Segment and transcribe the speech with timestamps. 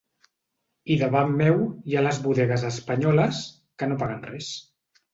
[0.95, 3.47] I davant meu hi ha les bodegues espanyoles,
[3.79, 4.55] que no paguen res.